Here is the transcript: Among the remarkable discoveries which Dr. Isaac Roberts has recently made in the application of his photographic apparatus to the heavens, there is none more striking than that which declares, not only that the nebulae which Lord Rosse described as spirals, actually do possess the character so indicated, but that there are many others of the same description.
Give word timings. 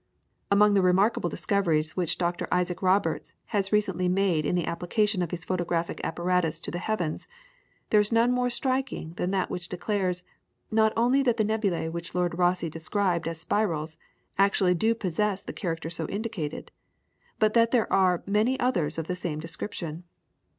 Among 0.49 0.73
the 0.73 0.81
remarkable 0.81 1.29
discoveries 1.29 1.95
which 1.95 2.17
Dr. 2.17 2.47
Isaac 2.51 2.81
Roberts 2.81 3.33
has 3.53 3.71
recently 3.71 4.09
made 4.09 4.47
in 4.47 4.55
the 4.55 4.65
application 4.65 5.21
of 5.21 5.29
his 5.29 5.45
photographic 5.45 6.01
apparatus 6.03 6.59
to 6.61 6.71
the 6.71 6.79
heavens, 6.79 7.27
there 7.91 7.99
is 7.99 8.11
none 8.11 8.31
more 8.31 8.49
striking 8.49 9.13
than 9.17 9.29
that 9.29 9.51
which 9.51 9.69
declares, 9.69 10.23
not 10.71 10.91
only 10.97 11.21
that 11.21 11.37
the 11.37 11.43
nebulae 11.43 11.87
which 11.87 12.15
Lord 12.15 12.39
Rosse 12.39 12.61
described 12.67 13.27
as 13.27 13.39
spirals, 13.41 13.99
actually 14.39 14.73
do 14.73 14.95
possess 14.95 15.43
the 15.43 15.53
character 15.53 15.91
so 15.91 16.07
indicated, 16.07 16.71
but 17.37 17.53
that 17.53 17.69
there 17.69 17.93
are 17.93 18.23
many 18.25 18.59
others 18.59 18.97
of 18.97 19.05
the 19.05 19.15
same 19.15 19.39
description. 19.39 20.03